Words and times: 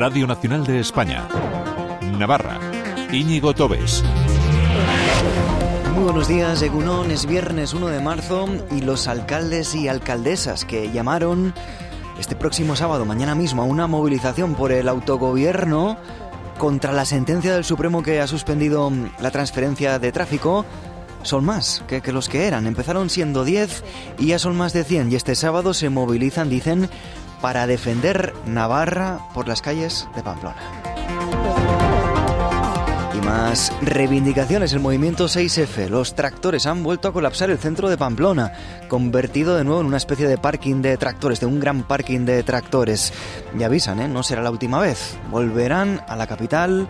Radio 0.00 0.26
Nacional 0.26 0.64
de 0.64 0.80
España. 0.80 1.28
Navarra. 2.18 2.58
Íñigo 3.12 3.52
Tobes. 3.52 4.02
Muy 5.94 6.04
buenos 6.04 6.26
días, 6.26 6.62
Egunón. 6.62 7.10
Es 7.10 7.26
viernes 7.26 7.74
1 7.74 7.88
de 7.88 8.00
marzo 8.00 8.48
y 8.74 8.80
los 8.80 9.08
alcaldes 9.08 9.74
y 9.74 9.88
alcaldesas 9.88 10.64
que 10.64 10.90
llamaron 10.90 11.52
este 12.18 12.34
próximo 12.34 12.76
sábado, 12.76 13.04
mañana 13.04 13.34
mismo, 13.34 13.60
a 13.60 13.66
una 13.66 13.86
movilización 13.88 14.54
por 14.54 14.72
el 14.72 14.88
autogobierno 14.88 15.98
contra 16.56 16.94
la 16.94 17.04
sentencia 17.04 17.52
del 17.52 17.64
Supremo 17.64 18.02
que 18.02 18.22
ha 18.22 18.26
suspendido 18.26 18.90
la 19.20 19.30
transferencia 19.30 19.98
de 19.98 20.12
tráfico 20.12 20.64
son 21.22 21.44
más 21.44 21.84
que, 21.86 22.00
los 22.10 22.30
que 22.30 22.46
eran. 22.46 22.66
Empezaron 22.66 23.10
siendo 23.10 23.44
10 23.44 23.84
y 24.18 24.28
ya 24.28 24.38
son 24.38 24.56
más 24.56 24.72
de 24.72 24.84
100 24.84 25.12
y 25.12 25.16
este 25.16 25.34
sábado 25.34 25.74
se 25.74 25.90
movilizan, 25.90 26.48
dicen, 26.48 26.88
para 27.40 27.66
defender 27.66 28.34
Navarra 28.46 29.20
por 29.34 29.48
las 29.48 29.62
calles 29.62 30.08
de 30.14 30.22
Pamplona. 30.22 30.56
Y 33.14 33.24
más 33.24 33.72
reivindicaciones. 33.82 34.72
El 34.72 34.80
movimiento 34.80 35.26
6F. 35.26 35.88
Los 35.88 36.14
tractores 36.14 36.66
han 36.66 36.82
vuelto 36.82 37.08
a 37.08 37.12
colapsar 37.12 37.50
el 37.50 37.58
centro 37.58 37.88
de 37.88 37.98
Pamplona, 37.98 38.52
convertido 38.88 39.56
de 39.56 39.64
nuevo 39.64 39.80
en 39.80 39.86
una 39.86 39.96
especie 39.96 40.28
de 40.28 40.38
parking 40.38 40.82
de 40.82 40.96
tractores, 40.96 41.40
de 41.40 41.46
un 41.46 41.58
gran 41.60 41.82
parking 41.82 42.24
de 42.24 42.42
tractores. 42.42 43.12
Y 43.58 43.62
avisan, 43.62 44.00
¿eh? 44.00 44.08
No 44.08 44.22
será 44.22 44.42
la 44.42 44.50
última 44.50 44.80
vez. 44.80 45.16
Volverán 45.30 46.02
a 46.08 46.16
la 46.16 46.26
capital 46.26 46.88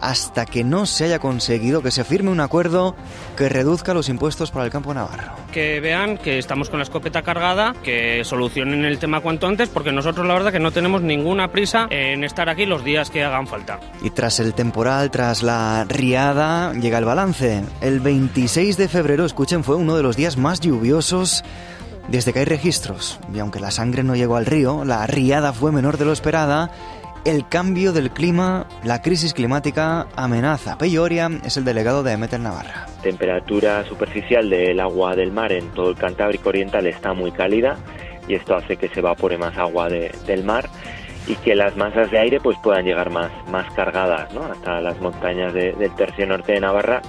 hasta 0.00 0.46
que 0.46 0.64
no 0.64 0.86
se 0.86 1.04
haya 1.04 1.18
conseguido 1.18 1.82
que 1.82 1.90
se 1.90 2.04
firme 2.04 2.30
un 2.30 2.40
acuerdo 2.40 2.94
que 3.36 3.48
reduzca 3.48 3.94
los 3.94 4.08
impuestos 4.08 4.50
para 4.50 4.64
el 4.64 4.70
campo 4.70 4.94
navarro. 4.94 5.32
Que 5.52 5.80
vean 5.80 6.18
que 6.18 6.38
estamos 6.38 6.70
con 6.70 6.78
la 6.78 6.84
escopeta 6.84 7.22
cargada, 7.22 7.74
que 7.82 8.22
solucionen 8.24 8.84
el 8.84 8.98
tema 8.98 9.20
cuanto 9.20 9.46
antes, 9.46 9.68
porque 9.68 9.92
nosotros 9.92 10.26
la 10.26 10.34
verdad 10.34 10.52
que 10.52 10.60
no 10.60 10.70
tenemos 10.70 11.02
ninguna 11.02 11.50
prisa 11.50 11.86
en 11.90 12.24
estar 12.24 12.48
aquí 12.48 12.66
los 12.66 12.84
días 12.84 13.10
que 13.10 13.24
hagan 13.24 13.46
falta. 13.46 13.80
Y 14.02 14.10
tras 14.10 14.40
el 14.40 14.54
temporal, 14.54 15.10
tras 15.10 15.42
la 15.42 15.84
riada, 15.88 16.72
llega 16.74 16.98
el 16.98 17.04
balance. 17.04 17.62
El 17.80 18.00
26 18.00 18.76
de 18.76 18.88
febrero, 18.88 19.24
escuchen, 19.24 19.64
fue 19.64 19.76
uno 19.76 19.96
de 19.96 20.02
los 20.02 20.16
días 20.16 20.36
más 20.36 20.60
lluviosos 20.60 21.44
desde 22.08 22.32
que 22.32 22.40
hay 22.40 22.44
registros. 22.44 23.20
Y 23.32 23.38
aunque 23.38 23.60
la 23.60 23.70
sangre 23.70 24.02
no 24.02 24.16
llegó 24.16 24.36
al 24.36 24.46
río, 24.46 24.84
la 24.84 25.06
riada 25.06 25.52
fue 25.52 25.72
menor 25.72 25.98
de 25.98 26.04
lo 26.04 26.12
esperada 26.12 26.70
el 27.24 27.48
cambio 27.48 27.92
del 27.92 28.10
clima, 28.10 28.66
la 28.84 29.02
crisis 29.02 29.34
climática 29.34 30.06
amenaza. 30.16 30.78
Peyoria 30.78 31.30
es 31.44 31.56
el 31.56 31.64
delegado 31.64 32.02
de 32.02 32.12
Emeter 32.12 32.40
Navarra. 32.40 32.86
Temperatura 33.02 33.84
superficial 33.84 34.48
del 34.50 34.80
agua 34.80 35.14
del 35.14 35.32
mar 35.32 35.52
en 35.52 35.68
todo 35.70 35.90
el 35.90 35.96
Cantábrico 35.96 36.48
Oriental 36.48 36.86
está 36.86 37.12
muy 37.12 37.30
cálida 37.32 37.76
y 38.26 38.34
esto 38.34 38.56
hace 38.56 38.76
que 38.76 38.88
se 38.88 39.00
evapore 39.00 39.38
más 39.38 39.56
agua 39.56 39.88
de, 39.88 40.12
del 40.26 40.44
mar 40.44 40.68
y 41.26 41.34
que 41.36 41.54
las 41.54 41.76
masas 41.76 42.10
de 42.10 42.18
aire 42.18 42.40
pues 42.40 42.56
puedan 42.62 42.84
llegar 42.84 43.10
más, 43.10 43.30
más 43.50 43.70
cargadas 43.74 44.32
¿no? 44.32 44.44
hasta 44.44 44.80
las 44.80 44.98
montañas 45.00 45.52
de, 45.52 45.72
del 45.72 45.94
tercio 45.94 46.26
norte 46.26 46.52
de 46.52 46.60
Navarra 46.60 47.02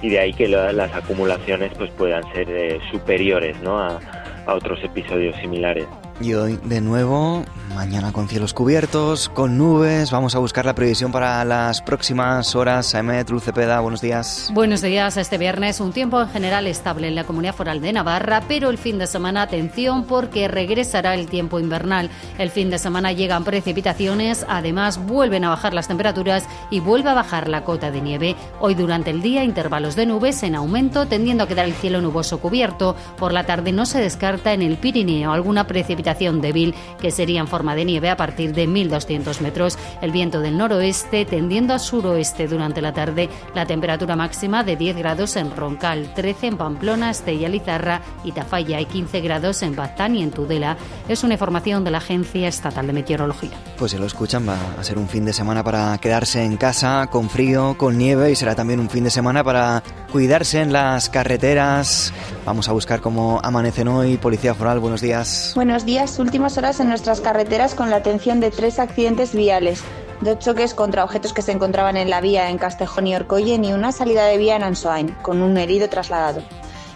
y 0.00 0.10
de 0.10 0.18
ahí 0.18 0.32
que 0.32 0.48
la, 0.48 0.72
las 0.72 0.92
acumulaciones 0.94 1.72
pues 1.76 1.90
puedan 1.92 2.22
ser 2.32 2.50
eh, 2.50 2.80
superiores 2.90 3.60
¿no? 3.62 3.78
a 3.78 4.00
otros 4.46 4.82
episodios 4.82 5.36
similares. 5.36 5.86
Y 6.22 6.34
hoy 6.34 6.56
de 6.62 6.80
nuevo, 6.80 7.44
mañana 7.74 8.12
con 8.12 8.28
cielos 8.28 8.54
cubiertos, 8.54 9.28
con 9.28 9.58
nubes. 9.58 10.12
Vamos 10.12 10.36
a 10.36 10.38
buscar 10.38 10.64
la 10.64 10.72
previsión 10.72 11.10
para 11.10 11.44
las 11.44 11.82
próximas 11.82 12.54
horas. 12.54 12.94
Aemet, 12.94 13.28
Cepeda, 13.40 13.80
buenos 13.80 14.00
días. 14.00 14.48
Buenos 14.54 14.82
días. 14.82 15.16
Este 15.16 15.36
viernes 15.36 15.80
un 15.80 15.92
tiempo 15.92 16.22
en 16.22 16.28
general 16.28 16.68
estable 16.68 17.08
en 17.08 17.16
la 17.16 17.24
comunidad 17.24 17.56
foral 17.56 17.80
de 17.80 17.92
Navarra, 17.92 18.44
pero 18.46 18.70
el 18.70 18.78
fin 18.78 18.98
de 18.98 19.08
semana 19.08 19.42
atención 19.42 20.04
porque 20.04 20.46
regresará 20.46 21.16
el 21.16 21.26
tiempo 21.26 21.58
invernal. 21.58 22.08
El 22.38 22.50
fin 22.50 22.70
de 22.70 22.78
semana 22.78 23.10
llegan 23.10 23.42
precipitaciones, 23.42 24.46
además 24.48 25.04
vuelven 25.04 25.42
a 25.44 25.48
bajar 25.48 25.74
las 25.74 25.88
temperaturas 25.88 26.44
y 26.70 26.78
vuelve 26.78 27.10
a 27.10 27.14
bajar 27.14 27.48
la 27.48 27.64
cota 27.64 27.90
de 27.90 28.00
nieve. 28.00 28.36
Hoy 28.60 28.76
durante 28.76 29.10
el 29.10 29.22
día 29.22 29.42
intervalos 29.42 29.96
de 29.96 30.06
nubes 30.06 30.44
en 30.44 30.54
aumento, 30.54 31.06
tendiendo 31.06 31.42
a 31.42 31.48
quedar 31.48 31.66
el 31.66 31.74
cielo 31.74 32.00
nuboso 32.00 32.38
cubierto. 32.38 32.94
Por 33.16 33.32
la 33.32 33.44
tarde 33.44 33.72
no 33.72 33.86
se 33.86 33.98
descarta 33.98 34.52
en 34.52 34.62
el 34.62 34.76
Pirineo 34.76 35.32
alguna 35.32 35.66
precipitación 35.66 36.11
débil 36.14 36.74
que 37.00 37.10
sería 37.10 37.40
en 37.40 37.48
forma 37.48 37.74
de 37.74 37.84
nieve 37.84 38.10
a 38.10 38.16
partir 38.16 38.54
de 38.54 38.68
1.200 38.68 39.40
metros. 39.40 39.78
El 40.00 40.12
viento 40.12 40.40
del 40.40 40.56
noroeste 40.56 41.24
tendiendo 41.24 41.74
a 41.74 41.78
suroeste 41.78 42.48
durante 42.48 42.80
la 42.80 42.92
tarde. 42.92 43.28
La 43.54 43.66
temperatura 43.66 44.16
máxima 44.16 44.64
de 44.64 44.76
10 44.76 44.96
grados 44.96 45.36
en 45.36 45.54
Roncal, 45.54 46.12
13 46.14 46.46
en 46.48 46.56
Pamplona, 46.56 47.10
Estella 47.10 47.48
Lizarra 47.48 48.02
y 48.24 48.32
Tafalla 48.32 48.80
y 48.80 48.86
15 48.86 49.20
grados 49.20 49.62
en 49.62 49.76
Baztán 49.76 50.16
y 50.16 50.22
en 50.22 50.30
Tudela. 50.30 50.76
Es 51.08 51.24
una 51.24 51.34
información 51.34 51.84
de 51.84 51.90
la 51.90 51.98
Agencia 51.98 52.48
Estatal 52.48 52.86
de 52.86 52.92
Meteorología. 52.92 53.50
Pues 53.78 53.92
si 53.92 53.98
lo 53.98 54.06
escuchan, 54.06 54.48
va 54.48 54.56
a 54.78 54.84
ser 54.84 54.98
un 54.98 55.08
fin 55.08 55.24
de 55.24 55.32
semana 55.32 55.62
para 55.62 55.96
quedarse 55.98 56.44
en 56.44 56.56
casa 56.56 57.08
con 57.10 57.28
frío, 57.28 57.76
con 57.76 57.98
nieve 57.98 58.30
y 58.30 58.36
será 58.36 58.54
también 58.54 58.80
un 58.80 58.90
fin 58.90 59.04
de 59.04 59.10
semana 59.10 59.44
para 59.44 59.82
cuidarse 60.10 60.60
en 60.60 60.72
las 60.72 61.08
carreteras. 61.08 62.12
Vamos 62.44 62.68
a 62.68 62.72
buscar 62.72 63.00
cómo 63.00 63.40
amanecen 63.42 63.88
hoy. 63.88 64.16
Policía 64.16 64.54
Foral, 64.54 64.80
buenos 64.80 65.00
días. 65.00 65.52
Buenos 65.54 65.84
días 65.84 66.01
últimas 66.18 66.58
horas 66.58 66.80
en 66.80 66.88
nuestras 66.88 67.20
carreteras 67.20 67.76
con 67.76 67.88
la 67.88 67.96
atención 67.96 68.40
de 68.40 68.50
tres 68.50 68.80
accidentes 68.80 69.36
viales, 69.36 69.84
dos 70.20 70.40
choques 70.40 70.74
contra 70.74 71.04
objetos 71.04 71.32
que 71.32 71.42
se 71.42 71.52
encontraban 71.52 71.96
en 71.96 72.10
la 72.10 72.20
vía 72.20 72.50
en 72.50 72.58
Castejón 72.58 73.06
y 73.06 73.14
Orcoyen 73.14 73.64
y 73.64 73.72
una 73.72 73.92
salida 73.92 74.24
de 74.24 74.36
vía 74.36 74.56
en 74.56 74.64
Ansoain, 74.64 75.14
con 75.22 75.42
un 75.42 75.56
herido 75.56 75.88
trasladado. 75.88 76.42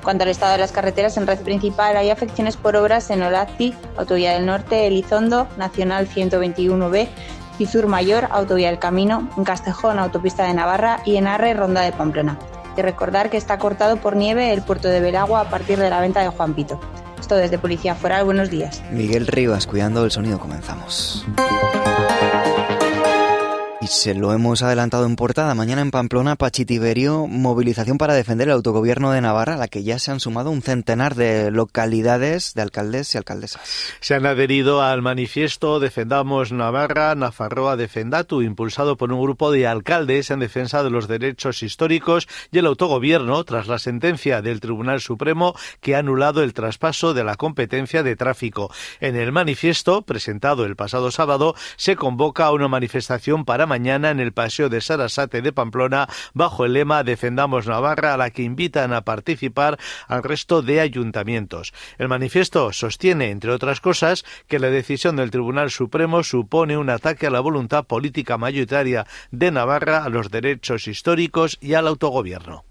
Cuanto 0.03 0.25
al 0.25 0.31
estado 0.31 0.53
de 0.53 0.59
las 0.59 0.73
carreteras 0.73 1.17
en 1.17 1.29
red 1.29 1.39
principal, 1.39 1.97
hay 1.97 2.11
afecciones 2.11 2.57
por 2.57 2.75
obras 2.75 3.09
en 3.11 3.23
Olazzi, 3.23 3.75
Autovía 3.97 4.33
del 4.33 4.45
Norte, 4.45 4.89
Elizondo, 4.89 5.47
Nacional 5.57 6.09
121B, 6.09 7.07
Cizur 7.59 7.87
Mayor, 7.87 8.27
Autovía 8.33 8.71
del 8.71 8.81
Camino, 8.81 9.31
en 9.37 9.45
Castejón, 9.45 10.01
Autopista 10.01 10.45
de 10.45 10.55
Navarra 10.55 11.01
y 11.05 11.15
en 11.15 11.29
Arre, 11.29 11.55
Ronda 11.55 11.83
de 11.83 11.93
Pamplona. 11.93 12.41
Y 12.77 12.83
recordar 12.83 13.31
que 13.31 13.37
está 13.37 13.57
cortado 13.59 13.99
por 13.99 14.17
nieve 14.17 14.53
el 14.53 14.63
puerto 14.63 14.89
de 14.89 15.01
Belagua 15.01 15.43
a 15.43 15.49
partir 15.49 15.79
de 15.79 15.91
la 15.91 16.01
venta 16.01 16.23
de 16.23 16.29
Juan 16.29 16.55
Pito. 16.55 16.81
Esto 17.19 17.35
desde 17.37 17.59
Policía 17.59 17.95
Foral, 17.95 18.25
buenos 18.25 18.51
días. 18.51 18.83
Miguel 18.91 19.27
Rivas, 19.27 19.67
cuidando 19.67 20.03
del 20.03 20.11
sonido, 20.11 20.39
comenzamos. 20.39 21.27
Y 23.87 23.89
se 23.89 24.15
lo 24.15 24.33
hemos 24.33 24.63
adelantado 24.63 25.07
en 25.07 25.15
portada. 25.15 25.55
Mañana 25.55 25.81
en 25.81 25.93
Pamplona, 25.93 26.35
Pachitiberio, 26.35 27.29
movilización 27.29 27.99
para 27.99 28.15
defender 28.15 28.49
el 28.49 28.55
autogobierno 28.55 29.13
de 29.13 29.21
Navarra, 29.21 29.55
a 29.55 29.59
la 29.59 29.69
que 29.69 29.85
ya 29.85 30.01
se 30.01 30.11
han 30.11 30.19
sumado 30.19 30.51
un 30.51 30.61
centenar 30.61 31.15
de 31.15 31.53
localidades 31.53 32.55
de 32.55 32.63
alcaldes 32.63 33.15
y 33.15 33.19
alcaldesas. 33.19 33.95
Se 34.01 34.17
han 34.17 34.27
adherido 34.27 34.83
al 34.83 35.03
manifiesto 35.03 35.79
Defendamos 35.79 36.51
Navarra, 36.51 37.15
Nafarroa 37.15 37.77
Defendatu, 37.77 38.43
impulsado 38.43 38.97
por 38.97 39.13
un 39.13 39.23
grupo 39.23 39.53
de 39.53 39.69
alcaldes 39.69 40.33
en 40.33 40.41
defensa 40.41 40.83
de 40.83 40.91
los 40.91 41.07
derechos 41.07 41.63
históricos 41.63 42.27
y 42.51 42.59
el 42.59 42.67
autogobierno, 42.67 43.45
tras 43.45 43.69
la 43.69 43.79
sentencia 43.79 44.43
del 44.43 44.59
Tribunal 44.59 45.01
Supremo 45.01 45.55
que 45.81 45.95
ha 45.95 46.01
anulado 46.01 46.43
el 46.43 46.55
traspaso 46.55 47.15
de 47.15 47.23
la 47.23 47.37
competencia 47.37 48.03
de 48.03 48.17
tráfico. 48.17 48.69
En 48.99 49.15
el 49.15 49.31
manifiesto, 49.31 50.03
presentado 50.03 50.65
el 50.65 50.75
pasado 50.75 51.13
sábado, 51.13 51.55
se 51.77 51.95
convoca 51.95 52.51
una 52.51 52.67
manifestación 52.67 53.45
para 53.45 53.67
mañana 53.67 53.76
en 53.77 54.21
el 54.21 54.33
Paseo 54.33 54.69
de 54.71 54.81
Sarasate 54.81 55.43
de 55.43 55.53
Pamplona 55.53 56.09
bajo 56.33 56.65
el 56.65 56.73
lema 56.73 57.05
Defendamos 57.05 57.67
Navarra, 57.67 58.15
a 58.15 58.17
la 58.17 58.31
que 58.31 58.43
invitan 58.43 58.93
a 58.93 59.03
participar 59.03 59.79
al 60.09 60.23
resto 60.23 60.63
de 60.63 60.81
ayuntamientos. 60.81 61.75
El 61.99 62.09
manifiesto 62.09 62.73
sostiene, 62.73 63.31
entre 63.31 63.53
otras 63.53 63.81
cosas, 63.81 64.25
que 64.49 64.59
la 64.59 64.71
decisión 64.71 65.17
del 65.17 65.31
Tribunal 65.31 65.71
Supremo 65.71 66.23
supone 66.23 66.79
un 66.79 66.89
ataque 66.89 67.27
a 67.27 67.31
la 67.31 67.41
voluntad 67.41 67.85
política 67.85 68.39
mayoritaria 68.39 69.07
de 69.31 69.51
Navarra, 69.51 70.05
a 70.05 70.09
los 70.09 70.31
derechos 70.31 70.89
históricos 70.89 71.59
y 71.61 71.75
al 71.75 71.87
autogobierno. 71.87 72.65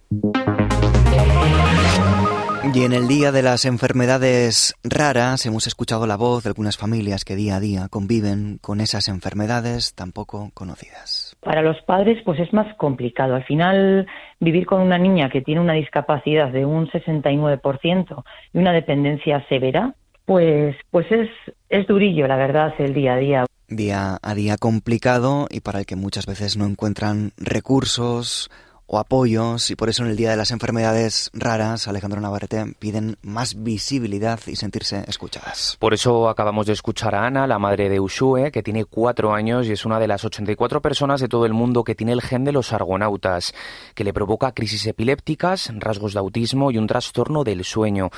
Y 2.74 2.84
en 2.84 2.94
el 2.94 3.08
Día 3.08 3.32
de 3.32 3.44
las 3.44 3.64
Enfermedades 3.66 4.74
Raras 4.84 5.46
hemos 5.46 5.68
escuchado 5.68 6.08
la 6.08 6.18
voz 6.18 6.44
de 6.44 6.50
algunas 6.50 6.78
familias 6.78 7.24
que 7.24 7.36
día 7.36 7.58
a 7.58 7.60
día 7.60 7.88
conviven 7.90 8.58
con 8.60 8.82
esas 8.82 9.08
enfermedades 9.08 9.94
tan 9.94 10.12
poco 10.12 10.50
conocidas. 10.54 11.38
Para 11.42 11.62
los 11.62 11.80
padres 11.84 12.22
pues 12.26 12.40
es 12.40 12.52
más 12.54 12.76
complicado. 12.78 13.36
Al 13.36 13.44
final 13.44 14.08
vivir 14.40 14.66
con 14.66 14.82
una 14.82 14.98
niña 14.98 15.30
que 15.30 15.42
tiene 15.42 15.62
una 15.62 15.74
discapacidad 15.74 16.52
de 16.52 16.66
un 16.66 16.88
69% 16.88 18.24
y 18.54 18.58
una 18.58 18.74
dependencia 18.74 19.46
severa, 19.48 19.94
pues 20.26 20.76
pues 20.90 21.10
es 21.12 21.30
es 21.70 21.88
durillo, 21.88 22.28
la 22.28 22.36
verdad, 22.36 22.74
el 22.80 22.94
día 22.94 23.14
a 23.14 23.18
día. 23.18 23.46
Día 23.68 24.18
a 24.22 24.34
día 24.34 24.58
complicado 24.58 25.48
y 25.50 25.62
para 25.62 25.80
el 25.80 25.86
que 25.86 25.96
muchas 25.96 26.26
veces 26.26 26.58
no 26.58 26.66
encuentran 26.66 27.32
recursos 27.38 28.50
o 28.88 29.00
apoyos 29.00 29.72
y 29.72 29.76
por 29.76 29.90
eso 29.90 30.04
en 30.04 30.10
el 30.10 30.16
Día 30.16 30.30
de 30.30 30.38
las 30.38 30.52
Enfermedades 30.52 31.32
Raras, 31.34 31.88
Alejandro 31.88 32.22
Navarrete, 32.22 32.76
piden 32.80 33.18
más 33.22 33.64
visibilidad 33.64 34.40
y 34.46 34.56
sentirse 34.56 35.04
escuchadas. 35.08 35.78
Por 35.80 35.94
eso 35.94 36.30
acabamos 36.30 36.68
de 36.68 36.74
escuchar 36.74 37.16
a 37.16 37.26
Ana, 37.26 37.48
la 37.48 37.60
madre 37.60 37.90
de 37.90 38.00
Ushue, 38.00 38.52
que 38.52 38.64
tiene 38.64 38.86
cuatro 38.86 39.34
años 39.34 39.68
y 39.68 39.72
es 39.72 39.86
una 39.86 40.00
de 40.00 40.08
las 40.08 40.24
84 40.24 40.82
personas 40.82 41.22
de 41.22 41.28
todo 41.28 41.46
el 41.46 41.54
mundo 41.54 41.84
que 41.84 41.96
tiene 41.96 42.14
el 42.14 42.22
gen 42.22 42.44
de 42.44 42.52
los 42.52 42.74
argonautas, 42.74 43.54
que 43.94 44.04
le 44.04 44.14
provoca 44.14 44.52
crisis 44.52 44.86
epilépticas, 44.88 45.72
rasgos 45.78 46.14
de 46.14 46.20
autismo 46.20 46.72
y 46.72 46.78
un 46.78 46.88
trastorno 46.88 47.44
del 47.44 47.64
sueño. 47.64 48.10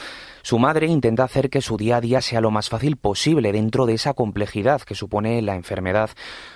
Su 0.48 0.60
madre 0.60 0.88
intenta 0.88 1.26
hacer 1.26 1.50
que 1.50 1.60
su 1.60 1.76
día 1.76 1.98
a 1.98 2.00
día 2.00 2.22
sea 2.22 2.40
lo 2.40 2.52
más 2.52 2.70
fácil 2.70 2.96
posible 2.96 3.52
dentro 3.52 3.86
de 3.86 3.96
esa 3.96 4.14
complejidad 4.14 4.80
que 4.80 4.96
supone 4.96 5.42
la 5.42 5.56
enfermedad. 5.56 6.12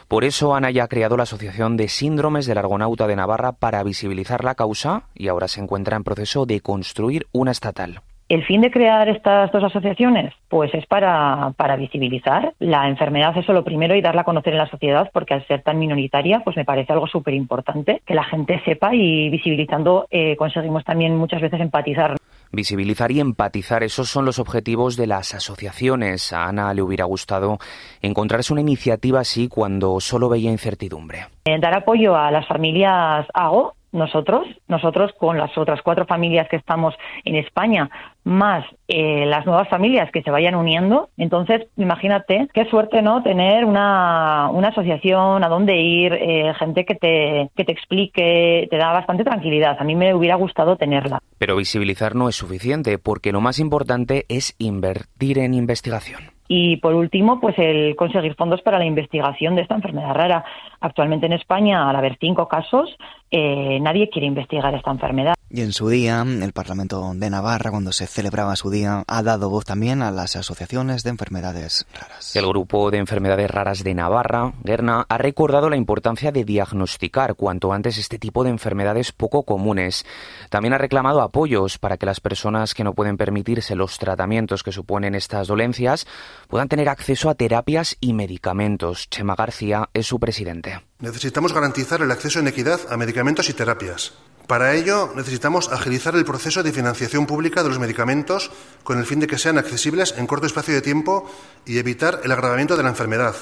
Por 0.08 0.24
eso 0.24 0.56
Ana 0.56 0.72
ya 0.72 0.86
ha 0.86 0.88
creado 0.88 1.18
la 1.18 1.24
Asociación 1.24 1.76
de 1.76 1.90
Síndromes 1.90 2.46
del 2.46 2.58
Argonauta 2.58 3.06
de 3.06 3.18
Navarra 3.18 3.52
para 3.52 3.84
visibilizar 3.84 4.46
la 4.46 4.56
causa 4.56 5.10
y 5.14 5.28
ahora 5.28 5.50
se 5.50 5.60
encuentra 5.60 5.98
en 5.98 6.06
proceso 6.06 6.46
de 6.46 6.62
construir 6.62 7.28
una 7.34 7.52
estatal. 7.52 8.00
El 8.30 8.46
fin 8.46 8.62
de 8.62 8.72
crear 8.72 9.10
estas 9.10 9.52
dos 9.52 9.62
asociaciones, 9.62 10.34
pues 10.48 10.74
es 10.74 10.86
para, 10.86 11.52
para, 11.58 11.76
visibilizar 11.76 12.54
la 12.60 12.88
enfermedad, 12.88 13.38
eso 13.38 13.52
lo 13.52 13.66
primero, 13.66 13.94
y 13.94 14.02
darla 14.02 14.22
a 14.22 14.24
conocer 14.24 14.54
en 14.54 14.60
la 14.60 14.70
sociedad, 14.70 15.10
porque 15.12 15.34
al 15.34 15.46
ser 15.48 15.64
tan 15.64 15.78
minoritaria, 15.80 16.40
pues 16.46 16.56
me 16.56 16.64
parece 16.64 16.94
algo 16.94 17.08
súper 17.08 17.34
importante 17.34 18.02
que 18.06 18.16
la 18.16 18.24
gente 18.24 18.62
sepa 18.64 18.96
y 18.96 19.30
visibilizando 19.30 20.08
eh, 20.10 20.38
conseguimos 20.38 20.86
también 20.86 21.18
muchas 21.18 21.42
veces 21.42 21.60
empatizar. 21.60 22.16
Visibilizar 22.54 23.12
y 23.12 23.22
empatizar, 23.22 23.82
esos 23.84 24.10
son 24.10 24.26
los 24.26 24.38
objetivos 24.38 24.98
de 24.98 25.08
las 25.08 25.34
asociaciones. 25.34 26.34
A 26.34 26.48
Ana 26.48 26.74
le 26.74 26.82
hubiera 26.82 27.06
gustado 27.06 27.60
encontrarse 28.02 28.52
una 28.52 28.62
iniciativa 28.62 29.22
así 29.22 29.48
cuando 29.48 30.00
solo 30.02 30.28
veía 30.28 30.52
incertidumbre. 30.52 31.28
Eh, 31.46 31.60
dar 31.60 31.76
apoyo 31.76 32.16
a 32.16 32.32
las 32.32 32.48
familias 32.48 33.26
hago 33.34 33.74
nosotros, 33.92 34.48
nosotros 34.68 35.12
con 35.20 35.38
las 35.38 35.58
otras 35.58 35.82
cuatro 35.82 36.06
familias 36.06 36.48
que 36.50 36.56
estamos 36.56 36.96
en 37.26 37.36
España, 37.36 37.90
más 38.24 38.66
eh, 38.88 39.26
las 39.26 39.46
nuevas 39.46 39.68
familias 39.70 40.10
que 40.12 40.22
se 40.22 40.32
vayan 40.32 40.56
uniendo. 40.56 41.10
Entonces, 41.18 41.68
imagínate 41.78 42.48
qué 42.54 42.66
suerte, 42.66 43.02
¿no? 43.02 43.22
Tener 43.24 43.66
una, 43.66 44.50
una 44.52 44.70
asociación, 44.70 45.44
a 45.44 45.50
dónde 45.50 45.76
ir, 45.82 46.14
eh, 46.14 46.54
gente 46.58 46.86
que 46.86 46.96
te, 46.96 47.50
que 47.56 47.66
te 47.66 47.72
explique, 47.72 48.68
te 48.70 48.78
da 48.78 48.94
bastante 48.94 49.24
tranquilidad. 49.24 49.76
A 49.80 49.84
mí 49.84 49.96
me 49.96 50.14
hubiera 50.14 50.36
gustado 50.36 50.78
tenerla. 50.78 51.20
Pero 51.38 51.56
visibilizar 51.58 52.16
no 52.16 52.30
es 52.30 52.36
suficiente, 52.36 52.98
porque 52.98 53.32
lo 53.32 53.42
más 53.42 53.60
importante 53.60 54.26
es 54.30 54.56
invertir 54.58 55.40
en 55.40 55.54
investigación. 55.54 56.32
Y 56.54 56.76
por 56.76 56.96
último, 56.96 57.40
pues 57.40 57.58
el 57.60 57.96
conseguir 57.96 58.36
fondos 58.36 58.62
para 58.62 58.78
la 58.78 58.84
investigación 58.84 59.56
de 59.56 59.62
esta 59.62 59.76
enfermedad 59.76 60.14
rara. 60.14 60.44
Actualmente 60.82 61.26
en 61.26 61.32
España, 61.32 61.90
al 61.90 61.96
haber 61.96 62.18
cinco 62.20 62.50
casos, 62.50 62.94
eh, 63.32 63.80
nadie 63.80 64.10
quiere 64.10 64.28
investigar 64.28 64.76
esta 64.76 64.92
enfermedad. 64.92 65.36
Y 65.54 65.64
en 65.64 65.74
su 65.74 65.90
día, 65.90 66.22
el 66.22 66.54
Parlamento 66.54 67.12
de 67.14 67.30
Navarra, 67.30 67.72
cuando 67.72 67.92
se 67.92 68.08
celebraba 68.08 68.56
su 68.56 68.70
día, 68.70 69.04
ha 69.06 69.22
dado 69.22 69.50
voz 69.50 69.66
también 69.66 70.02
a 70.02 70.10
las 70.10 70.38
asociaciones 70.38 71.04
de 71.04 71.10
enfermedades 71.10 71.86
raras. 71.94 72.34
El 72.38 72.48
Grupo 72.48 72.90
de 72.90 73.00
Enfermedades 73.00 73.52
Raras 73.52 73.84
de 73.84 73.94
Navarra, 73.94 74.54
Gerna, 74.64 75.06
ha 75.10 75.18
recordado 75.18 75.70
la 75.70 75.76
importancia 75.76 76.32
de 76.32 76.46
diagnosticar 76.46 77.36
cuanto 77.36 77.74
antes 77.74 77.98
este 77.98 78.18
tipo 78.18 78.46
de 78.46 78.50
enfermedades 78.50 79.12
poco 79.12 79.44
comunes. 79.44 80.06
También 80.50 80.74
ha 80.74 80.78
reclamado 80.78 81.22
apoyos 81.22 81.78
para 81.78 81.98
que 81.98 82.06
las 82.06 82.22
personas 82.22 82.74
que 82.74 82.86
no 82.86 82.94
pueden 82.94 83.18
permitirse 83.18 83.76
los 83.76 83.98
tratamientos 83.98 84.64
que 84.64 84.72
suponen 84.72 85.16
estas 85.16 85.50
dolencias 85.50 86.08
puedan 86.48 86.70
tener 86.70 86.88
acceso 86.88 87.30
a 87.30 87.36
terapias 87.36 87.98
y 88.00 88.14
medicamentos. 88.14 89.10
Chema 89.10 89.36
García 89.36 89.90
es 89.94 90.08
su 90.08 90.18
presidente. 90.18 90.82
Necesitamos 91.00 91.52
garantizar 91.52 92.02
el 92.02 92.12
acceso 92.12 92.40
en 92.40 92.48
equidad 92.48 92.80
a 92.90 92.96
medicamentos 92.96 93.50
y 93.50 93.54
terapias. 93.54 94.14
Para 94.52 94.76
ello 94.76 95.14
necesitamos 95.16 95.72
agilizar 95.72 96.14
el 96.14 96.26
proceso 96.26 96.62
de 96.62 96.74
financiación 96.74 97.26
pública 97.26 97.64
de 97.64 97.70
los 97.70 97.80
medicamentos 97.80 98.52
con 98.84 99.00
el 99.00 99.06
fin 99.06 99.22
de 99.22 99.28
que 99.28 99.38
sean 99.38 99.58
accesibles 99.58 100.14
en 100.18 100.28
corto 100.28 100.46
espacio 100.46 100.74
de 100.74 100.82
tiempo 100.82 101.26
y 101.66 101.78
evitar 101.78 102.20
el 102.26 102.34
agravamiento 102.34 102.76
de 102.76 102.84
la 102.84 102.90
enfermedad. 102.90 103.34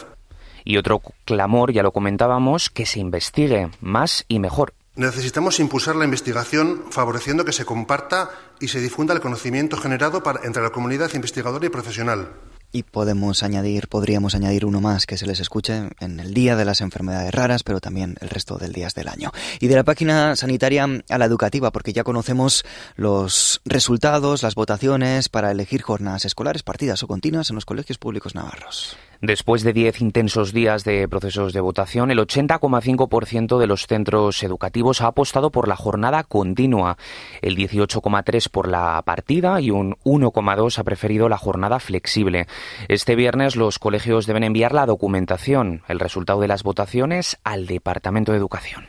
Y 0.64 0.78
otro 0.78 1.02
clamor, 1.26 1.74
ya 1.74 1.82
lo 1.82 1.94
comentábamos, 1.94 2.70
que 2.70 2.86
se 2.86 3.00
investigue 3.00 3.72
más 3.82 4.24
y 4.28 4.38
mejor. 4.38 4.76
Necesitamos 4.94 5.60
impulsar 5.60 5.96
la 5.96 6.06
investigación 6.06 6.84
favoreciendo 6.92 7.44
que 7.44 7.54
se 7.54 7.66
comparta 7.66 8.30
y 8.60 8.68
se 8.68 8.80
difunda 8.80 9.16
el 9.16 9.20
conocimiento 9.20 9.78
generado 9.78 10.22
entre 10.44 10.62
la 10.62 10.70
comunidad 10.70 11.12
investigadora 11.16 11.66
y 11.66 11.70
profesional. 11.70 12.34
Y 12.72 12.84
podemos 12.84 13.42
añadir, 13.42 13.88
podríamos 13.88 14.36
añadir 14.36 14.66
uno 14.66 14.80
más 14.80 15.08
que 15.08 15.18
se 15.18 15.26
les 15.26 15.40
escuche 15.40 15.90
en 16.00 16.20
el 16.20 16.34
día 16.34 16.56
de 16.56 16.66
las 16.66 16.82
enfermedades 16.82 17.34
raras, 17.34 17.64
pero 17.64 17.80
también 17.80 18.16
el 18.22 18.30
resto 18.30 18.58
del 18.58 18.74
días 18.74 18.94
del 18.94 19.08
año. 19.08 19.32
Y 19.60 19.68
de 19.68 19.76
la 19.76 19.84
página 19.84 20.36
sanitaria 20.36 20.88
a 21.10 21.18
la 21.18 21.26
educativa, 21.26 21.72
porque 21.72 21.94
ya 21.94 22.04
conocemos 22.04 22.64
los 22.96 23.62
resultados, 23.66 24.44
las 24.44 24.56
votaciones 24.56 25.30
para 25.30 25.52
elegir 25.52 25.82
jornadas 25.82 26.26
escolares 26.26 26.62
partidas 26.62 27.02
o 27.02 27.08
continuas 27.08 27.50
en 27.50 27.56
los 27.56 27.66
colegios 27.66 27.98
públicos 27.98 28.36
navarros. 28.36 28.98
Después 29.22 29.64
de 29.64 29.74
diez 29.74 30.00
intensos 30.00 30.54
días 30.54 30.86
de 30.86 31.08
procesos 31.10 31.52
de 31.52 31.60
votación, 31.60 32.10
el 32.10 32.20
80,5% 32.20 33.58
de 33.58 33.68
los 33.68 33.86
centros 33.86 34.42
educativos 34.44 35.02
ha 35.02 35.08
apostado 35.08 35.52
por 35.52 35.68
la 35.68 35.76
jornada 35.76 36.24
continua, 36.24 36.98
el 37.42 37.58
18,3% 37.58 38.50
por 38.50 38.70
la 38.70 39.02
partida 39.06 39.60
y 39.60 39.72
un 39.72 39.98
1,2% 40.06 40.78
ha 40.78 40.84
preferido 40.86 41.28
la 41.28 41.38
jornada 41.38 41.82
flexible. 41.82 42.48
Este 42.88 43.16
viernes 43.16 43.58
los 43.58 43.78
colegios 43.78 44.26
deben 44.26 44.44
enviar 44.44 44.74
la 44.74 44.86
documentación, 44.86 45.82
el 45.90 46.00
resultado 46.00 46.40
de 46.40 46.48
las 46.48 46.64
votaciones, 46.64 47.38
al 47.44 47.68
Departamento 47.68 48.32
de 48.32 48.38
Educación. 48.38 48.88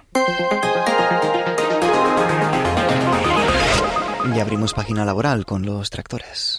Y 4.33 4.39
abrimos 4.39 4.75
página 4.75 5.05
laboral 5.05 5.45
con 5.45 5.67
los 5.67 5.91
tractores 5.91 6.59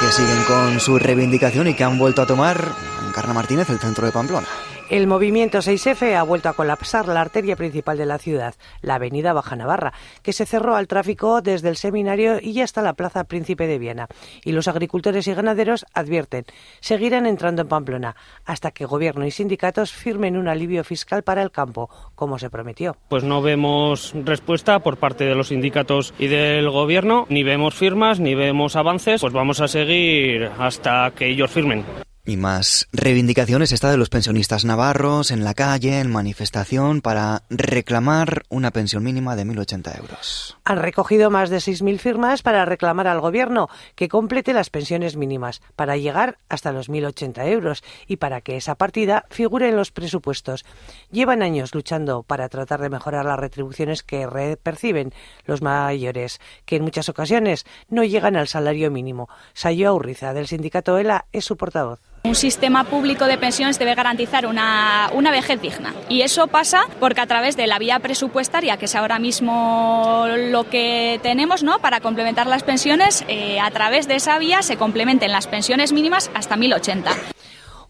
que 0.00 0.12
siguen 0.12 0.42
con 0.44 0.80
su 0.80 0.98
reivindicación 0.98 1.68
y 1.68 1.74
que 1.74 1.84
han 1.84 1.98
vuelto 1.98 2.22
a 2.22 2.26
tomar 2.26 2.72
Encarna 3.06 3.34
Martínez 3.34 3.68
el 3.68 3.78
centro 3.78 4.06
de 4.06 4.12
Pamplona. 4.12 4.48
El 4.90 5.06
movimiento 5.06 5.58
6F 5.58 6.16
ha 6.16 6.24
vuelto 6.24 6.48
a 6.48 6.52
colapsar 6.52 7.06
la 7.06 7.20
arteria 7.20 7.54
principal 7.54 7.96
de 7.96 8.06
la 8.06 8.18
ciudad, 8.18 8.56
la 8.82 8.96
avenida 8.96 9.32
Baja 9.32 9.54
Navarra, 9.54 9.92
que 10.24 10.32
se 10.32 10.46
cerró 10.46 10.74
al 10.74 10.88
tráfico 10.88 11.42
desde 11.42 11.68
el 11.68 11.76
seminario 11.76 12.38
y 12.42 12.60
hasta 12.60 12.82
la 12.82 12.94
plaza 12.94 13.22
Príncipe 13.22 13.68
de 13.68 13.78
Viena. 13.78 14.08
Y 14.44 14.50
los 14.50 14.66
agricultores 14.66 15.28
y 15.28 15.34
ganaderos 15.34 15.86
advierten, 15.94 16.44
seguirán 16.80 17.26
entrando 17.26 17.62
en 17.62 17.68
Pamplona 17.68 18.16
hasta 18.44 18.72
que 18.72 18.84
gobierno 18.84 19.24
y 19.24 19.30
sindicatos 19.30 19.92
firmen 19.92 20.36
un 20.36 20.48
alivio 20.48 20.82
fiscal 20.82 21.22
para 21.22 21.42
el 21.42 21.52
campo, 21.52 21.88
como 22.16 22.40
se 22.40 22.50
prometió. 22.50 22.96
Pues 23.08 23.22
no 23.22 23.42
vemos 23.42 24.12
respuesta 24.24 24.80
por 24.80 24.96
parte 24.96 25.22
de 25.22 25.36
los 25.36 25.48
sindicatos 25.48 26.14
y 26.18 26.26
del 26.26 26.68
gobierno, 26.68 27.26
ni 27.28 27.44
vemos 27.44 27.76
firmas, 27.76 28.18
ni 28.18 28.34
vemos 28.34 28.74
avances, 28.74 29.20
pues 29.20 29.32
vamos 29.32 29.60
a 29.60 29.68
seguir 29.68 30.50
hasta 30.58 31.12
que 31.12 31.28
ellos 31.28 31.52
firmen. 31.52 31.84
Y 32.30 32.36
más 32.36 32.86
reivindicaciones 32.92 33.72
esta 33.72 33.90
de 33.90 33.96
los 33.96 34.08
pensionistas 34.08 34.64
navarros 34.64 35.32
en 35.32 35.42
la 35.42 35.52
calle, 35.52 35.98
en 35.98 36.12
manifestación, 36.12 37.00
para 37.00 37.42
reclamar 37.50 38.44
una 38.48 38.70
pensión 38.70 39.02
mínima 39.02 39.34
de 39.34 39.44
1.080 39.44 39.98
euros. 39.98 40.56
Han 40.62 40.78
recogido 40.78 41.28
más 41.28 41.50
de 41.50 41.56
6.000 41.56 41.98
firmas 41.98 42.42
para 42.42 42.64
reclamar 42.64 43.08
al 43.08 43.20
Gobierno 43.20 43.68
que 43.96 44.08
complete 44.08 44.52
las 44.52 44.70
pensiones 44.70 45.16
mínimas 45.16 45.60
para 45.74 45.96
llegar 45.96 46.38
hasta 46.48 46.70
los 46.70 46.88
1.080 46.88 47.48
euros 47.48 47.82
y 48.06 48.18
para 48.18 48.42
que 48.42 48.56
esa 48.56 48.76
partida 48.76 49.24
figure 49.30 49.68
en 49.68 49.74
los 49.74 49.90
presupuestos. 49.90 50.64
Llevan 51.10 51.42
años 51.42 51.74
luchando 51.74 52.22
para 52.22 52.48
tratar 52.48 52.80
de 52.80 52.90
mejorar 52.90 53.24
las 53.24 53.40
retribuciones 53.40 54.04
que 54.04 54.56
perciben 54.62 55.12
los 55.46 55.62
mayores, 55.62 56.40
que 56.64 56.76
en 56.76 56.84
muchas 56.84 57.08
ocasiones 57.08 57.66
no 57.88 58.04
llegan 58.04 58.36
al 58.36 58.46
salario 58.46 58.92
mínimo. 58.92 59.28
Sayo 59.52 59.88
Aurriza, 59.88 60.32
del 60.32 60.46
sindicato 60.46 60.96
ELA, 60.96 61.26
es 61.32 61.44
su 61.44 61.56
portavoz. 61.56 61.98
Un 62.22 62.34
sistema 62.34 62.84
público 62.84 63.24
de 63.26 63.38
pensiones 63.38 63.78
debe 63.78 63.94
garantizar 63.94 64.46
una, 64.46 65.10
una, 65.14 65.30
vejez 65.30 65.60
digna. 65.60 65.94
Y 66.08 66.20
eso 66.20 66.48
pasa 66.48 66.82
porque 67.00 67.22
a 67.22 67.26
través 67.26 67.56
de 67.56 67.66
la 67.66 67.78
vía 67.78 67.98
presupuestaria, 67.98 68.76
que 68.76 68.84
es 68.84 68.94
ahora 68.94 69.18
mismo 69.18 70.26
lo 70.50 70.68
que 70.68 71.18
tenemos 71.22 71.62
¿no? 71.62 71.78
para 71.78 72.00
complementar 72.00 72.46
las 72.46 72.62
pensiones, 72.62 73.24
eh, 73.28 73.58
a 73.58 73.70
través 73.70 74.06
de 74.06 74.16
esa 74.16 74.38
vía 74.38 74.62
se 74.62 74.76
complementen 74.76 75.32
las 75.32 75.46
pensiones 75.46 75.92
mínimas 75.92 76.30
hasta 76.34 76.56
1080. 76.56 77.10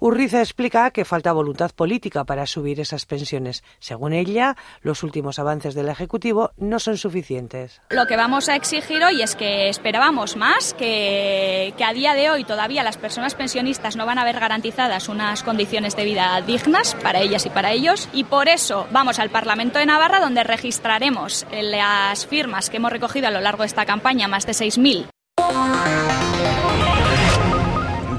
Urriza 0.02 0.40
explica 0.40 0.90
que 0.92 1.04
falta 1.04 1.30
voluntad 1.30 1.72
política 1.72 2.24
para 2.24 2.46
subir 2.46 2.80
esas 2.80 3.04
pensiones. 3.04 3.62
Según 3.80 4.14
ella, 4.14 4.56
los 4.80 5.02
últimos 5.02 5.38
avances 5.38 5.74
del 5.74 5.90
Ejecutivo 5.90 6.52
no 6.56 6.78
son 6.78 6.96
suficientes. 6.96 7.82
Lo 7.90 8.06
que 8.06 8.16
vamos 8.16 8.48
a 8.48 8.56
exigir 8.56 9.04
hoy 9.04 9.20
es 9.20 9.36
que 9.36 9.68
esperábamos 9.68 10.36
más, 10.36 10.72
que, 10.72 11.74
a 11.84 11.92
día 11.92 12.14
de 12.14 12.30
hoy 12.30 12.44
todavía 12.44 12.82
las 12.82 12.96
personas 12.96 13.34
pensionistas 13.34 13.96
no 13.96 14.06
van 14.06 14.18
a 14.18 14.24
ver 14.24 14.40
garantizadas 14.40 15.10
unas 15.10 15.42
condiciones 15.42 15.94
de 15.96 16.04
vida 16.06 16.40
dignas 16.46 16.94
para 17.02 17.20
ellas 17.20 17.44
y 17.44 17.50
para 17.50 17.72
ellos. 17.72 18.08
Y 18.14 18.24
por 18.24 18.48
eso 18.48 18.86
vamos 18.92 19.18
al 19.18 19.28
Parlamento 19.28 19.78
de 19.78 19.84
Navarra, 19.84 20.18
donde 20.18 20.44
registraremos 20.44 21.46
las 21.52 22.24
firmas 22.26 22.70
que 22.70 22.78
hemos 22.78 22.90
recogido 22.90 23.28
a 23.28 23.30
lo 23.30 23.42
largo 23.42 23.64
de 23.64 23.66
esta 23.66 23.84
campaña, 23.84 24.28
más 24.28 24.46
de 24.46 24.52
6.000. 24.52 26.09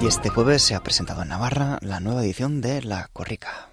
Y 0.01 0.07
este 0.07 0.29
jueves 0.29 0.63
se 0.63 0.73
ha 0.73 0.81
presentado 0.81 1.21
en 1.21 1.27
Navarra 1.27 1.77
la 1.81 1.99
nueva 1.99 2.23
edición 2.23 2.59
de 2.59 2.81
La 2.81 3.09
Corrica. 3.13 3.69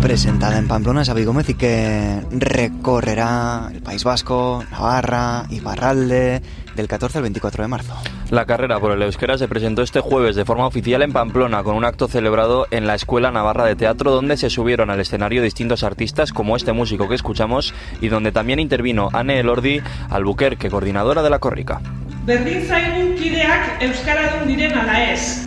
Presentada 0.00 0.58
en 0.58 0.66
Pamplona, 0.66 1.04
Xavi 1.04 1.24
Gómez 1.24 1.50
y 1.50 1.54
que 1.54 2.22
recorrerá 2.30 3.68
el 3.70 3.82
País 3.82 4.02
Vasco, 4.04 4.64
Navarra, 4.70 5.44
Ibarralde, 5.50 6.40
del 6.76 6.88
14 6.88 7.18
al 7.18 7.22
24 7.22 7.62
de 7.62 7.68
marzo. 7.68 7.94
La 8.30 8.46
carrera 8.46 8.80
por 8.80 8.92
el 8.92 9.02
euskera 9.02 9.38
se 9.38 9.48
presentó 9.48 9.82
este 9.82 10.00
jueves 10.00 10.36
de 10.36 10.44
forma 10.44 10.66
oficial 10.66 11.02
en 11.02 11.12
Pamplona 11.12 11.62
con 11.62 11.76
un 11.76 11.84
acto 11.84 12.08
celebrado 12.08 12.66
en 12.70 12.86
la 12.86 12.94
Escuela 12.94 13.30
Navarra 13.30 13.64
de 13.64 13.76
Teatro 13.76 14.10
donde 14.10 14.36
se 14.36 14.50
subieron 14.50 14.90
al 14.90 15.00
escenario 15.00 15.42
distintos 15.42 15.82
artistas 15.82 16.32
como 16.32 16.56
este 16.56 16.72
músico 16.72 17.08
que 17.08 17.14
escuchamos 17.14 17.74
y 18.00 18.08
donde 18.08 18.32
también 18.32 18.60
intervino 18.60 19.08
Anne 19.12 19.40
Elordi 19.40 19.80
Albuquerque, 20.10 20.70
coordinadora 20.70 21.22
de 21.22 21.30
la 21.30 21.38
Corrica. 21.38 21.80
Berdin 22.24 22.62
zaigu 22.64 23.14
kideak 23.18 23.82
euskaradun 23.84 24.48
diren 24.48 24.78
ala 24.78 25.12
ez. 25.12 25.44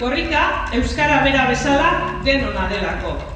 Korrika 0.00 0.66
euskara 0.74 1.22
bera 1.22 1.46
bezala 1.46 2.20
denona 2.24 2.68
delako. 2.68 3.35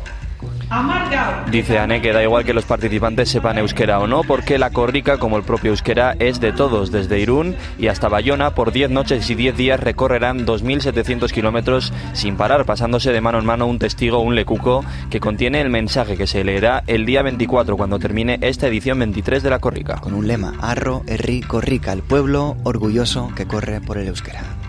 Dice 1.50 1.80
Ane 1.80 2.00
que 2.00 2.12
da 2.12 2.22
igual 2.22 2.44
que 2.44 2.54
los 2.54 2.64
participantes 2.64 3.28
sepan 3.28 3.58
euskera 3.58 3.98
o 3.98 4.06
no, 4.06 4.22
porque 4.22 4.56
la 4.56 4.70
corrica, 4.70 5.18
como 5.18 5.36
el 5.36 5.42
propio 5.42 5.72
euskera, 5.72 6.14
es 6.20 6.40
de 6.40 6.52
todos. 6.52 6.92
Desde 6.92 7.18
Irún 7.18 7.56
y 7.76 7.88
hasta 7.88 8.08
Bayona, 8.08 8.54
por 8.54 8.70
10 8.70 8.90
noches 8.90 9.28
y 9.30 9.34
10 9.34 9.56
días 9.56 9.80
recorrerán 9.80 10.46
2.700 10.46 11.32
kilómetros 11.32 11.92
sin 12.12 12.36
parar, 12.36 12.66
pasándose 12.66 13.12
de 13.12 13.20
mano 13.20 13.40
en 13.40 13.46
mano 13.46 13.66
un 13.66 13.80
testigo, 13.80 14.20
un 14.20 14.36
lecuco, 14.36 14.84
que 15.10 15.18
contiene 15.18 15.60
el 15.60 15.70
mensaje 15.70 16.16
que 16.16 16.28
se 16.28 16.44
leerá 16.44 16.84
el 16.86 17.04
día 17.04 17.22
24 17.22 17.76
cuando 17.76 17.98
termine 17.98 18.38
esta 18.40 18.68
edición 18.68 19.00
23 19.00 19.42
de 19.42 19.50
la 19.50 19.58
corrica. 19.58 19.96
Con 19.96 20.14
un 20.14 20.28
lema, 20.28 20.54
Arro, 20.60 21.02
Erri, 21.08 21.40
Corrica, 21.40 21.92
el 21.92 22.02
pueblo 22.02 22.56
orgulloso 22.62 23.32
que 23.34 23.46
corre 23.46 23.80
por 23.80 23.98
el 23.98 24.06
euskera. 24.06 24.59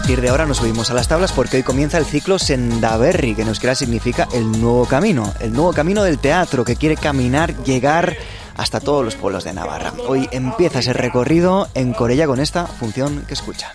Partir 0.00 0.22
de 0.22 0.30
ahora 0.30 0.46
nos 0.46 0.56
subimos 0.56 0.90
a 0.90 0.94
las 0.94 1.08
tablas 1.08 1.30
porque 1.30 1.58
hoy 1.58 1.62
comienza 1.62 1.98
el 1.98 2.06
ciclo 2.06 2.38
Sendaberri, 2.38 3.34
que 3.34 3.42
en 3.42 3.48
euskera 3.48 3.74
significa 3.74 4.26
el 4.32 4.50
nuevo 4.50 4.86
camino, 4.86 5.30
el 5.40 5.52
nuevo 5.52 5.74
camino 5.74 6.02
del 6.02 6.18
teatro 6.18 6.64
que 6.64 6.76
quiere 6.76 6.96
caminar, 6.96 7.54
llegar 7.64 8.16
hasta 8.56 8.80
todos 8.80 9.04
los 9.04 9.14
pueblos 9.14 9.44
de 9.44 9.52
Navarra. 9.52 9.92
Hoy 10.08 10.26
empieza 10.32 10.78
ese 10.78 10.94
recorrido 10.94 11.68
en 11.74 11.92
Corella 11.92 12.26
con 12.26 12.40
esta 12.40 12.66
función 12.66 13.26
que 13.28 13.34
escuchan. 13.34 13.72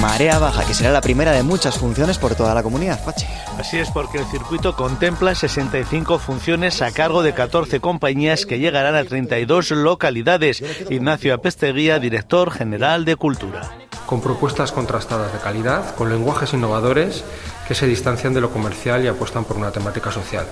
Marea 0.00 0.38
Baja, 0.38 0.64
que 0.64 0.72
será 0.72 0.92
la 0.92 1.02
primera 1.02 1.32
de 1.32 1.42
muchas 1.42 1.76
funciones 1.76 2.16
por 2.16 2.34
toda 2.34 2.54
la 2.54 2.62
comunidad, 2.62 3.04
Pachi. 3.04 3.26
Así 3.58 3.78
es, 3.78 3.90
porque 3.90 4.16
el 4.16 4.24
circuito 4.24 4.74
contempla 4.74 5.34
65 5.34 6.18
funciones 6.18 6.80
a 6.80 6.90
cargo 6.90 7.22
de 7.22 7.34
14 7.34 7.80
compañías 7.80 8.46
que 8.46 8.58
llegarán 8.58 8.94
a 8.94 9.04
32 9.04 9.72
localidades. 9.72 10.62
Ignacio 10.88 11.34
Apesteguía, 11.34 11.98
director 11.98 12.50
general 12.50 13.04
de 13.04 13.16
Cultura. 13.16 13.70
Con 14.06 14.22
propuestas 14.22 14.72
contrastadas 14.72 15.34
de 15.34 15.38
calidad, 15.38 15.94
con 15.96 16.08
lenguajes 16.08 16.54
innovadores 16.54 17.22
que 17.68 17.74
se 17.74 17.86
distancian 17.86 18.32
de 18.32 18.40
lo 18.40 18.50
comercial 18.50 19.04
y 19.04 19.08
apuestan 19.08 19.44
por 19.44 19.58
una 19.58 19.70
temática 19.70 20.10
social. 20.10 20.46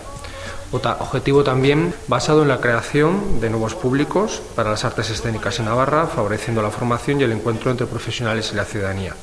Objetivo 0.71 1.45
también 1.45 1.95
basado 2.09 2.43
en 2.43 2.49
la 2.49 2.61
creación 2.61 3.40
de 3.40 3.49
nuevos 3.49 3.75
públicos 3.75 4.43
para 4.55 4.71
las 4.71 4.85
artes 4.85 5.09
escénicas 5.09 5.59
en 5.59 5.64
Navarra, 5.64 6.07
favoreciendo 6.07 6.61
la 6.61 6.71
formación 6.71 7.21
y 7.21 7.25
el 7.25 7.33
encuentro 7.33 7.71
entre 7.71 7.87
profesionales 7.87 8.50
y 8.52 8.57
la 8.57 8.67
ciudadanía. 8.67 9.14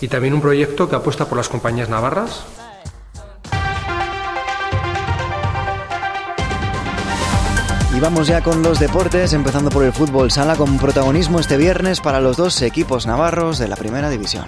Y 0.00 0.08
también 0.08 0.34
un 0.34 0.40
proyecto 0.40 0.88
que 0.88 0.96
apuesta 0.96 1.26
por 1.26 1.38
las 1.38 1.48
compañías 1.48 1.88
navarras, 1.88 2.44
Y 7.94 8.00
vamos 8.00 8.26
ya 8.26 8.42
con 8.42 8.60
los 8.64 8.80
deportes, 8.80 9.34
empezando 9.34 9.70
por 9.70 9.84
el 9.84 9.92
fútbol 9.92 10.32
sala 10.32 10.56
con 10.56 10.78
protagonismo 10.78 11.38
este 11.38 11.56
viernes 11.56 12.00
para 12.00 12.20
los 12.20 12.36
dos 12.36 12.60
equipos 12.62 13.06
navarros 13.06 13.58
de 13.58 13.68
la 13.68 13.76
primera 13.76 14.10
división. 14.10 14.44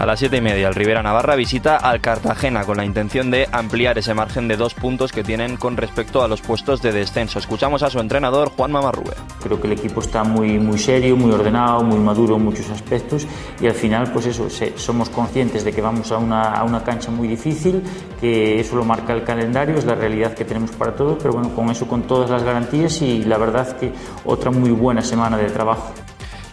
A 0.00 0.06
las 0.06 0.18
siete 0.18 0.38
y 0.38 0.40
media, 0.40 0.66
el 0.68 0.74
Rivera 0.74 1.02
Navarra 1.02 1.36
visita 1.36 1.76
al 1.76 2.00
Cartagena 2.00 2.64
con 2.64 2.78
la 2.78 2.86
intención 2.86 3.30
de 3.30 3.46
ampliar 3.52 3.98
ese 3.98 4.14
margen 4.14 4.48
de 4.48 4.56
dos 4.56 4.72
puntos 4.72 5.12
que 5.12 5.22
tienen 5.22 5.58
con 5.58 5.76
respecto 5.76 6.22
a 6.22 6.28
los 6.28 6.40
puestos 6.40 6.80
de 6.80 6.90
descenso. 6.90 7.38
Escuchamos 7.38 7.82
a 7.82 7.90
su 7.90 8.00
entrenador, 8.00 8.48
Juan 8.48 8.72
Mamarrube. 8.72 9.12
Creo 9.42 9.60
que 9.60 9.66
el 9.66 9.74
equipo 9.74 10.00
está 10.00 10.24
muy, 10.24 10.58
muy 10.58 10.78
serio, 10.78 11.18
muy 11.18 11.30
ordenado, 11.30 11.82
muy 11.82 11.98
maduro 11.98 12.36
en 12.36 12.44
muchos 12.46 12.70
aspectos 12.70 13.26
y 13.60 13.66
al 13.66 13.74
final, 13.74 14.10
pues 14.10 14.24
eso, 14.24 14.48
somos 14.76 15.10
conscientes 15.10 15.66
de 15.66 15.72
que 15.74 15.82
vamos 15.82 16.10
a 16.12 16.16
una, 16.16 16.44
a 16.44 16.64
una 16.64 16.82
cancha 16.82 17.10
muy 17.10 17.28
difícil, 17.28 17.82
que 18.18 18.58
eso 18.58 18.76
lo 18.76 18.86
marca 18.86 19.12
el 19.12 19.22
calendario, 19.22 19.76
es 19.76 19.84
la 19.84 19.96
realidad 19.96 20.32
que 20.32 20.46
tenemos 20.46 20.70
para 20.70 20.96
todos, 20.96 21.18
pero 21.20 21.34
bueno, 21.34 21.54
con 21.54 21.68
eso, 21.68 21.86
con 21.86 22.04
todas 22.04 22.30
las 22.30 22.42
garantías 22.42 23.02
y 23.02 23.24
la 23.24 23.36
verdad 23.36 23.76
que 23.76 23.92
otra 24.24 24.50
muy 24.50 24.70
buena 24.70 25.02
semana 25.02 25.36
de 25.36 25.50
trabajo. 25.50 25.92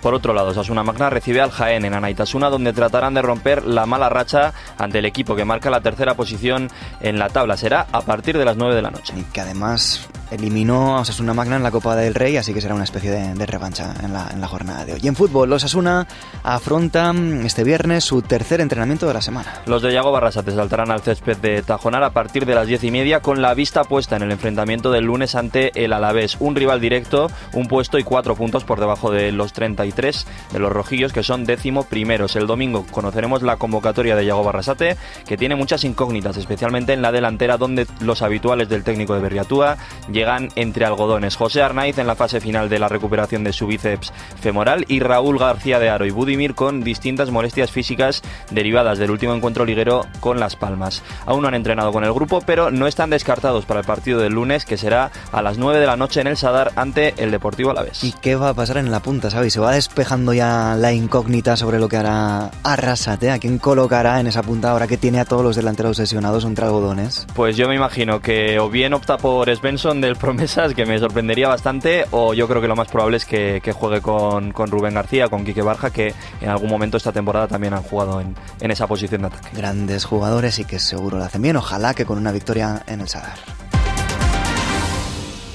Por 0.01 0.13
otro 0.13 0.33
lado, 0.33 0.53
Sasuna 0.53 0.83
Magna 0.83 1.09
recibe 1.09 1.41
al 1.41 1.51
Jaén 1.51 1.85
en 1.85 1.93
Anaitasuna, 1.93 2.49
donde 2.49 2.73
tratarán 2.73 3.13
de 3.13 3.21
romper 3.21 3.65
la 3.65 3.85
mala 3.85 4.09
racha 4.09 4.53
ante 4.77 4.99
el 4.99 5.05
equipo 5.05 5.35
que 5.35 5.45
marca 5.45 5.69
la 5.69 5.81
tercera 5.81 6.13
posición 6.15 6.69
en 7.01 7.19
la 7.19 7.29
tabla. 7.29 7.57
Será 7.57 7.87
a 7.91 8.01
partir 8.01 8.37
de 8.37 8.45
las 8.45 8.57
9 8.57 8.75
de 8.75 8.81
la 8.81 8.91
noche. 8.91 9.13
Y 9.17 9.23
que 9.23 9.41
además 9.41 10.07
eliminó 10.31 10.97
a 10.97 11.01
Osasuna 11.01 11.33
Magna 11.33 11.55
en 11.55 11.63
la 11.63 11.71
Copa 11.71 11.95
del 11.95 12.13
Rey, 12.13 12.37
así 12.37 12.53
que 12.53 12.61
será 12.61 12.75
una 12.75 12.83
especie 12.83 13.11
de, 13.11 13.45
revancha 13.45 13.93
en 14.03 14.13
la, 14.13 14.47
jornada 14.47 14.85
de 14.85 14.93
hoy. 14.93 14.99
Y 15.03 15.07
en 15.07 15.15
fútbol, 15.15 15.49
los 15.49 15.63
Osasuna 15.63 16.07
afrontan 16.43 17.45
este 17.45 17.63
viernes 17.63 18.03
su 18.03 18.21
tercer 18.21 18.61
entrenamiento 18.61 19.07
de 19.07 19.13
la 19.13 19.21
semana. 19.21 19.61
Los 19.65 19.81
de 19.81 19.91
Yago 19.91 20.11
Barrasate 20.11 20.51
saltarán 20.51 20.91
al 20.91 21.01
césped 21.01 21.37
de 21.37 21.61
Tajonar 21.61 22.03
a 22.03 22.11
partir 22.11 22.45
de 22.45 22.55
las 22.55 22.67
10 22.67 22.85
y 22.85 22.91
media 22.91 23.21
con 23.21 23.41
la 23.41 23.53
vista 23.53 23.83
puesta 23.83 24.15
en 24.15 24.23
el 24.23 24.31
enfrentamiento 24.31 24.91
del 24.91 25.05
lunes 25.05 25.35
ante 25.35 25.71
el 25.83 25.93
Alavés. 25.93 26.37
Un 26.39 26.55
rival 26.55 26.79
directo, 26.79 27.29
un 27.53 27.67
puesto 27.67 27.97
y 27.97 28.03
cuatro 28.03 28.35
puntos 28.35 28.63
por 28.63 28.79
debajo 28.79 29.11
de 29.11 29.31
los 29.31 29.53
33 29.53 30.27
de 30.53 30.59
los 30.59 30.71
rojillos 30.71 31.13
que 31.13 31.23
son 31.23 31.45
décimo 31.45 31.83
primeros. 31.83 32.35
El 32.35 32.47
domingo 32.47 32.85
conoceremos 32.91 33.41
la 33.41 33.57
convocatoria 33.57 34.15
de 34.15 34.25
Yago 34.25 34.43
Barrasate 34.43 34.97
que 35.25 35.37
tiene 35.37 35.55
muchas 35.55 35.83
incógnitas, 35.83 36.37
especialmente 36.37 36.93
en 36.93 37.01
la 37.01 37.11
delantera 37.11 37.57
donde 37.57 37.87
los 37.99 38.21
habituales 38.21 38.69
del 38.69 38.83
técnico 38.83 39.13
de 39.13 39.21
Berriatúa 39.21 39.77
llegan 40.17 40.49
entre 40.55 40.85
algodones. 40.85 41.35
José 41.35 41.61
Arnaiz 41.61 41.97
en 41.99 42.07
la 42.07 42.15
fase 42.15 42.41
final 42.41 42.69
de 42.69 42.79
la 42.79 42.89
recuperación 42.89 43.43
de 43.43 43.53
su 43.53 43.67
bíceps 43.67 44.11
femoral 44.41 44.83
y 44.87 44.99
Raúl 44.99 45.37
García 45.37 45.79
de 45.79 45.89
Aro 45.89 46.05
y 46.05 46.11
Budimir 46.11 46.55
con 46.55 46.83
distintas 46.83 47.29
molestias 47.29 47.71
físicas 47.71 48.23
derivadas 48.49 48.97
del 48.97 49.11
último 49.11 49.35
encuentro 49.35 49.63
liguero 49.63 50.05
con 50.19 50.39
Las 50.39 50.55
Palmas. 50.55 51.03
Aún 51.25 51.43
no 51.43 51.47
han 51.47 51.53
entrenado 51.53 51.91
con 51.91 52.03
el 52.03 52.13
grupo, 52.13 52.41
pero 52.45 52.71
no 52.71 52.87
están 52.87 53.11
descartados 53.11 53.65
para 53.65 53.81
el 53.81 53.85
partido 53.85 54.19
del 54.19 54.33
lunes 54.33 54.65
que 54.65 54.77
será 54.77 55.11
a 55.31 55.41
las 55.41 55.57
9 55.57 55.79
de 55.79 55.85
la 55.85 55.97
noche 55.97 56.21
en 56.21 56.27
el 56.27 56.37
Sadar 56.37 56.71
ante 56.75 57.13
el 57.17 57.29
Deportivo 57.29 57.69
Alavés. 57.69 58.03
¿Y 58.03 58.13
qué 58.13 58.35
va 58.35 58.49
a 58.49 58.53
pasar 58.55 58.77
en 58.77 58.89
la 58.89 59.01
punta, 59.01 59.29
¿sabes? 59.29 59.53
Se 59.53 59.59
va 59.59 59.71
despejando 59.71 60.33
ya 60.33 60.75
la 60.77 60.93
incógnita 60.93 61.55
sobre 61.55 61.79
lo 61.79 61.89
que 61.89 61.97
hará 61.97 62.49
Arrasate, 62.63 63.29
a 63.29 63.37
quién 63.39 63.59
colocará 63.59 64.19
en 64.19 64.27
esa 64.27 64.41
punta 64.41 64.71
ahora 64.71 64.87
que 64.87 64.97
tiene 64.97 65.19
a 65.19 65.25
todos 65.25 65.43
los 65.43 65.55
delanteros 65.55 65.97
sesionados 65.97 66.43
entre 66.43 66.65
algodones. 66.65 67.27
Pues 67.35 67.55
yo 67.55 67.67
me 67.67 67.75
imagino 67.75 68.19
que 68.19 68.57
o 68.59 68.69
bien 68.69 68.93
opta 68.93 69.17
por 69.17 69.53
Svensson 69.55 70.01
del 70.07 70.15
Promesas, 70.15 70.73
que 70.73 70.85
me 70.85 70.97
sorprendería 70.99 71.49
bastante, 71.49 72.05
o 72.11 72.33
yo 72.33 72.47
creo 72.47 72.61
que 72.61 72.67
lo 72.67 72.75
más 72.75 72.87
probable 72.87 73.17
es 73.17 73.25
que, 73.25 73.61
juegue 73.73 74.01
con, 74.01 74.53
con, 74.53 74.71
Rubén 74.71 74.93
García, 74.93 75.27
con 75.27 75.43
Quique 75.43 75.61
Barja, 75.61 75.91
que 75.91 76.13
en 76.41 76.49
algún 76.49 76.69
momento 76.69 76.97
esta 76.97 77.11
temporada 77.11 77.47
también 77.47 77.73
han 77.73 77.83
jugado 77.83 78.21
en, 78.21 78.35
en 78.61 78.71
esa 78.71 78.87
posición 78.87 79.21
de 79.21 79.27
ataque. 79.27 79.49
Grandes 79.53 80.05
jugadores 80.05 80.59
y 80.59 80.65
que 80.65 80.79
seguro 80.79 81.17
lo 81.17 81.25
hacen 81.25 81.41
bien, 81.41 81.57
ojalá 81.57 81.93
que 81.93 82.05
con 82.05 82.17
una 82.17 82.31
victoria 82.31 82.83
en 82.87 83.01
el 83.01 83.09
Sadar. 83.09 83.37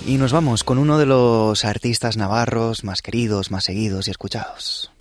Y 0.06 0.18
nos 0.18 0.32
vamos 0.32 0.64
con 0.64 0.78
uno 0.78 0.98
de 0.98 1.06
los 1.06 1.64
artistas 1.64 2.16
navarros 2.16 2.84
más 2.84 3.02
queridos, 3.02 3.50
más 3.50 3.64
seguidos 3.64 4.08
y 4.08 4.10
escuchados. 4.10 4.91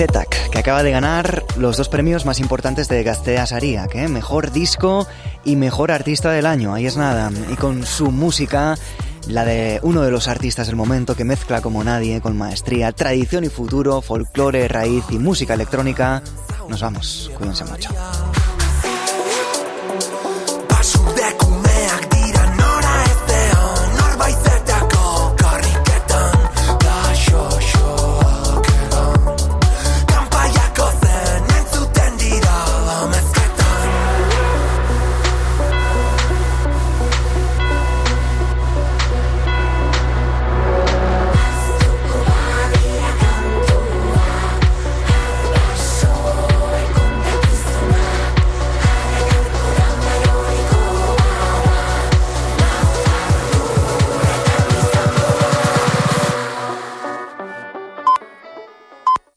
Zetak, 0.00 0.48
que 0.48 0.58
acaba 0.58 0.82
de 0.82 0.92
ganar 0.92 1.44
los 1.58 1.76
dos 1.76 1.90
premios 1.90 2.24
más 2.24 2.40
importantes 2.40 2.88
de 2.88 3.02
Gaztea 3.02 3.44
Sariak, 3.44 3.96
¿eh? 3.96 4.08
Mejor 4.08 4.50
Disco 4.50 5.06
y 5.44 5.56
Mejor 5.56 5.90
Artista 5.90 6.30
del 6.30 6.46
Año, 6.46 6.72
ahí 6.72 6.86
es 6.86 6.96
nada. 6.96 7.30
Y 7.52 7.56
con 7.56 7.84
su 7.84 8.10
música, 8.10 8.76
la 9.28 9.44
de 9.44 9.78
uno 9.82 10.00
de 10.00 10.10
los 10.10 10.26
artistas 10.26 10.68
del 10.68 10.76
momento 10.76 11.14
que 11.14 11.24
mezcla 11.24 11.60
como 11.60 11.84
nadie, 11.84 12.22
con 12.22 12.34
maestría, 12.38 12.92
tradición 12.92 13.44
y 13.44 13.50
futuro, 13.50 14.00
folclore, 14.00 14.68
raíz 14.68 15.04
y 15.10 15.18
música 15.18 15.52
electrónica, 15.52 16.22
nos 16.66 16.80
vamos, 16.80 17.30
cuídense 17.36 17.66
mucho. 17.66 17.90